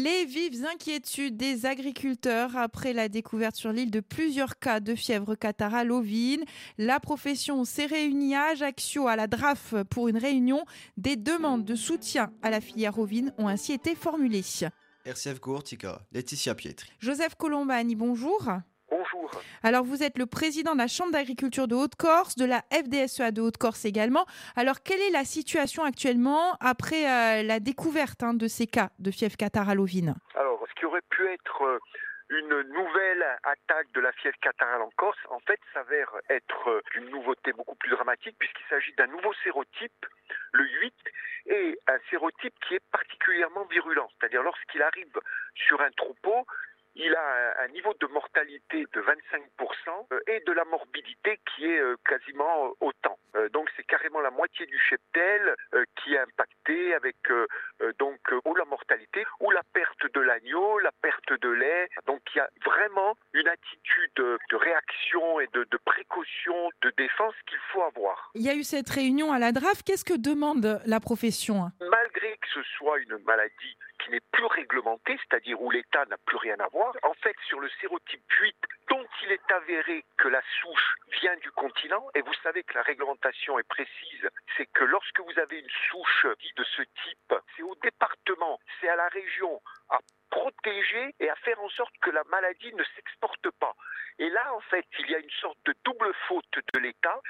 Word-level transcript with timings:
Les 0.00 0.26
vives 0.26 0.64
inquiétudes 0.64 1.36
des 1.36 1.66
agriculteurs 1.66 2.56
après 2.56 2.92
la 2.92 3.08
découverte 3.08 3.56
sur 3.56 3.72
l'île 3.72 3.90
de 3.90 3.98
plusieurs 3.98 4.60
cas 4.60 4.78
de 4.78 4.94
fièvre 4.94 5.34
catarrhale 5.34 5.90
ovine. 5.90 6.44
La 6.78 7.00
profession 7.00 7.64
s'est 7.64 7.86
réunie 7.86 8.36
à 8.36 8.50
Ajaccio 8.50 9.08
à 9.08 9.16
la 9.16 9.26
DRAF 9.26 9.74
pour 9.90 10.06
une 10.06 10.16
réunion. 10.16 10.64
Des 10.98 11.16
demandes 11.16 11.64
de 11.64 11.74
soutien 11.74 12.32
à 12.42 12.50
la 12.50 12.60
filière 12.60 12.96
ovine 13.00 13.34
ont 13.38 13.48
ainsi 13.48 13.72
été 13.72 13.96
formulées. 13.96 14.44
RCF 15.04 15.40
Courtica, 15.40 16.00
Laetitia 16.12 16.54
Pietri. 16.54 16.88
Joseph 17.00 17.34
Colombani, 17.34 17.96
bonjour. 17.96 18.48
Bonjour. 18.90 19.30
Alors, 19.62 19.84
vous 19.84 20.02
êtes 20.02 20.18
le 20.18 20.26
président 20.26 20.72
de 20.72 20.78
la 20.78 20.86
Chambre 20.86 21.12
d'agriculture 21.12 21.68
de 21.68 21.74
Haute-Corse, 21.74 22.36
de 22.36 22.46
la 22.46 22.62
FDSEA 22.72 23.32
de 23.32 23.42
Haute-Corse 23.42 23.84
également. 23.84 24.24
Alors, 24.56 24.82
quelle 24.82 25.00
est 25.00 25.10
la 25.10 25.24
situation 25.24 25.84
actuellement 25.84 26.56
après 26.60 27.04
euh, 27.06 27.42
la 27.42 27.60
découverte 27.60 28.22
hein, 28.22 28.34
de 28.34 28.48
ces 28.48 28.66
cas 28.66 28.90
de 28.98 29.10
fièvre 29.10 29.36
catarrhale 29.36 29.80
ovine 29.80 30.14
Alors, 30.34 30.64
ce 30.68 30.74
qui 30.74 30.86
aurait 30.86 31.02
pu 31.10 31.26
être 31.26 31.62
euh, 31.62 31.78
une 32.30 32.62
nouvelle 32.62 33.24
attaque 33.44 33.92
de 33.92 34.00
la 34.00 34.12
fièvre 34.12 34.38
catarrhale 34.40 34.82
en 34.82 34.90
Corse, 34.96 35.18
en 35.30 35.40
fait, 35.40 35.60
s'avère 35.74 36.10
être 36.30 36.70
euh, 36.70 36.82
une 36.96 37.10
nouveauté 37.10 37.52
beaucoup 37.52 37.76
plus 37.76 37.90
dramatique 37.90 38.36
puisqu'il 38.38 38.66
s'agit 38.70 38.92
d'un 38.94 39.06
nouveau 39.08 39.34
sérotype, 39.44 40.06
le 40.52 40.64
8, 40.64 40.94
et 41.46 41.78
un 41.88 41.98
sérotype 42.10 42.54
qui 42.66 42.74
est 42.74 42.84
particulièrement 42.90 43.64
virulent. 43.66 44.08
C'est-à-dire, 44.18 44.42
lorsqu'il 44.42 44.82
arrive 44.82 45.12
sur 45.54 45.80
un 45.80 45.90
troupeau, 45.90 46.46
il 46.98 47.14
a 47.14 47.62
un, 47.62 47.68
niveau 47.68 47.94
de 48.00 48.06
mortalité 48.08 48.84
de 48.92 49.00
25% 49.00 50.06
euh, 50.12 50.20
et 50.26 50.40
de 50.46 50.52
la 50.52 50.64
morbidité 50.64 51.38
qui 51.46 51.64
est 51.64 51.78
euh, 51.78 51.96
quasiment 52.04 52.66
euh, 52.66 52.70
autant. 52.80 53.18
Donc 53.52 53.70
c'est 53.76 53.86
carrément 53.86 54.20
la 54.20 54.30
moitié 54.30 54.66
du 54.66 54.76
cheptel 54.78 55.54
qui 55.96 56.14
est 56.14 56.18
impacté 56.18 56.94
avec 56.94 57.16
donc 57.98 58.18
ou 58.44 58.54
la 58.56 58.64
mortalité 58.64 59.24
ou 59.38 59.50
la 59.52 59.62
perte 59.72 60.12
de 60.12 60.20
l'agneau, 60.20 60.78
la 60.80 60.90
perte 61.02 61.32
de 61.40 61.48
lait. 61.48 61.88
Donc 62.06 62.20
il 62.34 62.38
y 62.38 62.40
a 62.40 62.48
vraiment 62.64 63.14
une 63.34 63.46
attitude 63.46 64.14
de 64.16 64.56
réaction 64.56 65.38
et 65.38 65.46
de, 65.52 65.64
de 65.70 65.76
précaution, 65.84 66.70
de 66.82 66.90
défense 66.96 67.34
qu'il 67.46 67.60
faut 67.72 67.82
avoir. 67.82 68.32
Il 68.34 68.42
y 68.42 68.48
a 68.48 68.54
eu 68.54 68.64
cette 68.64 68.88
réunion 68.90 69.30
à 69.32 69.38
la 69.38 69.52
DRAF. 69.52 69.84
Qu'est-ce 69.84 70.04
que 70.04 70.18
demande 70.18 70.80
la 70.84 70.98
profession? 70.98 71.70
Malgré 71.80 72.38
que 72.38 72.48
ce 72.54 72.62
soit 72.76 72.98
une 72.98 73.18
maladie 73.24 73.76
qui 74.08 74.12
n'est 74.12 74.20
plus 74.32 74.46
réglementée, 74.46 75.18
c'est-à-dire 75.18 75.60
où 75.60 75.70
l'État 75.70 76.04
n'a 76.06 76.16
plus 76.18 76.38
rien 76.38 76.56
à 76.60 76.68
voir, 76.68 76.94
en 77.02 77.14
fait, 77.14 77.36
sur 77.46 77.60
le 77.60 77.68
sérotype 77.80 78.22
8, 78.40 78.56
dont 78.88 79.06
il 79.22 79.32
est 79.32 79.52
avéré 79.52 80.04
que 80.16 80.28
la 80.28 80.40
souche 80.60 80.94
vient 81.20 81.36
du 81.36 81.50
continent, 81.52 82.08
et 82.14 82.22
vous 82.22 82.34
savez 82.42 82.62
que 82.62 82.74
la 82.74 82.82
réglementation 82.82 83.58
est 83.58 83.68
précise, 83.68 84.28
c'est 84.56 84.66
que 84.66 84.84
lorsque 84.84 85.20
vous 85.20 85.38
avez 85.38 85.58
une 85.58 85.70
souche 85.90 86.26
de 86.56 86.64
ce 86.64 86.82
type, 86.82 87.34
c'est 87.56 87.62
au 87.62 87.74
département, 87.82 88.58
c'est 88.80 88.88
à 88.88 88.96
la 88.96 89.08
région 89.08 89.60
à 89.90 89.98
protéger 90.30 91.14
et 91.20 91.28
à 91.30 91.36
faire 91.36 91.60
en 91.60 91.68
sorte 91.70 91.94
que 92.00 92.10
la 92.10 92.24
maladie 92.24 92.72
ne 92.74 92.84
s'exporte 92.96 93.50
pas. 93.58 93.74
Et 94.18 94.28
là, 94.30 94.52
en 94.54 94.60
fait, 94.60 94.86
il 94.98 95.10
y 95.10 95.14
a 95.14 95.18
une 95.18 95.30
sorte 95.30 95.58
de 95.64 95.74
double 95.84 96.12
faute 96.26 96.58
de 96.74 96.80
l'État. 96.80 97.20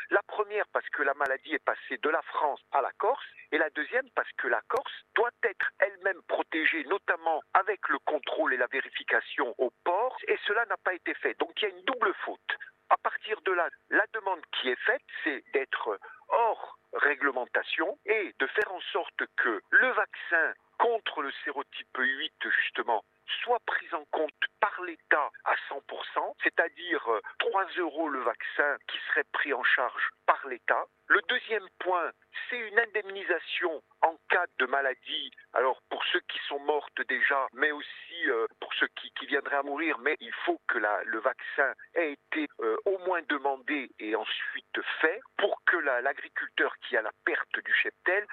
Première 0.49 0.69
parce 0.69 0.89
que 0.89 1.03
la 1.03 1.13
maladie 1.13 1.53
est 1.53 1.63
passée 1.63 1.99
de 1.99 2.09
la 2.09 2.23
France 2.23 2.63
à 2.73 2.81
la 2.81 2.91
Corse, 2.93 3.27
et 3.53 3.59
la 3.59 3.69
deuxième 3.69 4.09
parce 4.15 4.33
que 4.39 4.49
la 4.49 4.63
Corse 4.67 5.05
doit 5.15 5.31
être 5.43 5.71
elle-même 5.79 6.23
protégée, 6.27 6.85
notamment 6.85 7.43
avec 7.53 7.87
le 7.91 7.99
contrôle 7.99 8.55
et 8.55 8.57
la 8.57 8.67
vérification 8.69 9.55
au 9.59 9.71
port, 9.85 10.17
et 10.27 10.39
cela 10.47 10.65
n'a 10.65 10.79
pas 10.79 10.95
été 10.95 11.13
fait. 11.13 11.39
Donc 11.39 11.53
il 11.61 11.65
y 11.65 11.67
a 11.67 11.75
une 11.77 11.85
double 11.85 12.15
faute. 12.25 12.57
À 12.89 12.97
partir 12.97 13.39
de 13.43 13.53
là, 13.53 13.69
la 13.91 14.07
demande 14.15 14.41
qui 14.53 14.71
est 14.71 14.81
faite, 14.87 15.03
c'est 15.23 15.45
d'être 15.53 16.01
hors 16.29 16.79
réglementation 16.95 17.99
et 18.07 18.35
de 18.39 18.47
faire 18.47 18.73
en 18.73 18.81
sorte 18.91 19.23
que 19.37 19.61
le 19.69 19.89
vaccin 19.89 20.55
contre 20.79 21.21
le 21.21 21.33
sérotype 21.45 21.99
8, 21.99 22.33
justement, 22.49 23.05
soit 23.43 23.61
pris 23.67 23.93
en 23.93 24.07
compte 24.07 24.33
par 24.61 24.81
l'État 24.81 25.31
à 25.45 25.55
100%, 25.69 26.37
c'est-à-dire 26.43 27.07
3 27.39 27.65
euh, 27.65 27.81
euros 27.81 28.09
le 28.09 28.21
vaccin 28.21 28.79
qui 28.87 28.97
serait 29.09 29.25
pris 29.31 29.53
en 29.53 29.63
charge 29.63 30.09
l'État. 30.47 30.85
Le 31.07 31.21
deuxième 31.29 31.67
point, 31.79 32.11
c'est 32.49 32.59
une 32.59 32.79
indemnisation 32.79 33.83
en 34.03 34.17
cas 34.29 34.45
de 34.59 34.67
maladie. 34.67 35.31
Alors 35.55 35.81
pour 35.89 36.05
ceux 36.13 36.21
qui 36.29 36.39
sont 36.49 36.59
mortes 36.61 37.01
déjà, 37.09 37.47
mais 37.55 37.73
aussi 37.73 38.29
euh, 38.29 38.47
pour 38.61 38.73
ceux 38.75 38.89
qui, 38.89 39.09
viendraient 39.27 39.57
à 39.57 39.63
mourir, 39.63 39.99
mais 39.99 40.17
il 40.21 40.33
faut 40.47 40.59
que 40.69 40.79
le 40.79 41.19
vaccin 41.19 41.75
ait 41.95 42.13
été 42.13 42.49
euh, 42.61 42.77
au 42.87 42.97
moins 43.07 43.21
demandé 43.29 43.91
et 43.99 44.17
ensuite 44.17 44.81
fait 45.01 45.21
pour 45.37 45.61
que 45.67 45.77
l'agriculteur 45.77 46.75
qui 46.79 46.97
a 46.97 47.03
la 47.03 47.13
perte 47.27 47.63
du 47.63 47.75
cheptel 47.75 48.27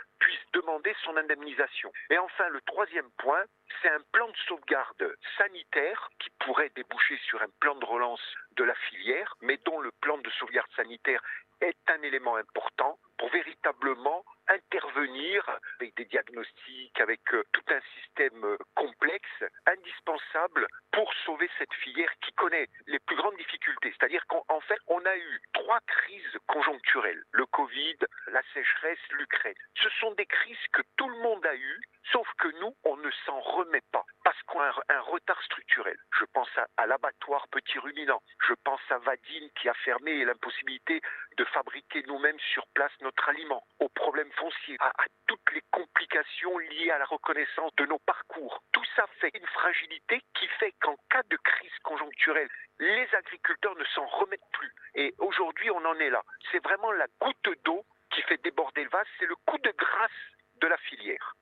demander 0.55 0.95
son 1.03 1.15
indemnisation. 1.17 1.91
Et 2.09 2.17
enfin, 2.17 2.47
le 2.49 2.61
troisième 2.61 3.09
point, 3.17 3.43
c'est 3.81 3.89
un 3.89 4.01
plan 4.13 4.27
de 4.27 4.37
sauvegarde 4.47 5.15
sanitaire 5.37 6.09
qui 6.19 6.29
pourrait 6.39 6.71
déboucher 6.75 7.19
sur 7.27 7.41
un 7.41 7.51
plan 7.59 7.75
de 7.75 7.85
relance 7.85 8.25
de 8.55 8.63
la 8.63 8.75
filière, 8.75 9.35
mais 9.41 9.57
dont 9.65 9.79
le 9.79 9.91
plan 10.01 10.17
de 10.17 10.29
sauvegarde 10.39 10.71
sanitaire 10.75 11.21
est 11.61 11.77
un 11.89 12.01
élément 12.01 12.35
important 12.37 12.97
pour 13.17 13.29
véritablement 13.29 14.23
intervenir 14.47 15.43
avec 15.79 15.95
des 15.95 16.05
diagnostics, 16.05 16.99
avec 16.99 17.21
euh, 17.33 17.43
tout 17.51 17.63
un 17.69 17.81
système 17.95 18.43
euh, 18.43 18.57
complexe, 18.75 19.43
indispensable 19.65 20.67
pour 20.91 21.11
sauver 21.25 21.49
cette 21.57 21.73
filière 21.73 22.11
qui 22.21 22.31
connaît 22.33 22.67
les 22.87 22.99
plus 22.99 23.15
grandes 23.15 23.37
difficultés. 23.37 23.93
C'est-à-dire 23.97 24.25
qu'en 24.27 24.61
fait, 24.61 24.79
on 24.87 25.03
a 25.05 25.17
eu 25.17 25.41
trois 25.53 25.79
crises 25.87 26.37
conjoncturelles. 26.47 27.23
Le 27.31 27.45
Covid, 27.47 27.97
la 28.27 28.41
sécheresse, 28.53 28.99
l'Ukraine. 29.11 29.55
Ce 29.81 29.89
sont 29.99 30.11
des 30.13 30.25
crises 30.25 30.67
que 30.71 30.81
tout 30.97 31.09
le 31.09 31.17
monde 31.19 31.45
a 31.45 31.55
eues, 31.55 31.81
sauf 32.11 32.27
que 32.37 32.47
nous, 32.59 32.75
on 32.83 32.97
ne 32.97 33.11
s'en 33.25 33.39
remet 33.39 33.83
pas 33.91 34.05
parce 34.23 34.41
qu'on 34.43 34.59
a 34.59 34.73
un 34.89 35.01
retard 35.01 35.41
structurel. 35.43 35.97
L'abattoir 36.85 37.47
Petit 37.47 37.79
Ruminant. 37.79 38.21
Je 38.47 38.53
pense 38.63 38.81
à 38.89 38.97
Vadine 38.99 39.49
qui 39.59 39.69
a 39.69 39.73
fermé 39.73 40.11
et 40.11 40.25
l'impossibilité 40.25 41.01
de 41.37 41.45
fabriquer 41.45 42.03
nous-mêmes 42.07 42.39
sur 42.53 42.67
place 42.73 42.91
notre 43.01 43.27
aliment, 43.29 43.65
aux 43.79 43.89
problèmes 43.89 44.31
fonciers, 44.33 44.77
à 44.79 44.91
toutes 45.27 45.51
les 45.53 45.63
complications 45.71 46.57
liées 46.57 46.91
à 46.91 46.99
la 46.99 47.05
reconnaissance 47.05 47.75
de 47.77 47.85
nos 47.85 47.99
parcours. 47.99 48.61
Tout 48.71 48.85
ça 48.95 49.05
fait 49.19 49.31
une 49.33 49.47
fragilité 49.47 50.21
qui 50.35 50.47
fait 50.59 50.73
qu'en 50.81 50.95
cas 51.09 51.23
de 51.29 51.37
crise 51.37 51.77
conjoncturelle, 51.83 52.49
les 52.79 53.07
agriculteurs 53.13 53.75
ne 53.77 53.85
s'en 53.85 54.05
remettent 54.05 54.51
plus. 54.53 54.73
Et 54.95 55.13
aujourd'hui, 55.17 55.71
on 55.71 55.85
en 55.85 55.99
est 55.99 56.09
là. 56.09 56.21
C'est 56.51 56.63
vraiment 56.63 56.91
la 56.91 57.07
goutte 57.19 57.49
d'eau 57.63 57.83
qui 58.11 58.21
fait 58.23 58.41
déborder 58.43 58.83
le 58.83 58.89
vase, 58.89 59.07
c'est 59.19 59.25
le 59.25 59.35
coup 59.47 59.57
de 59.57 59.71
grâce 59.71 60.11
de 60.61 60.67
la 60.67 60.77
filière. 60.77 61.33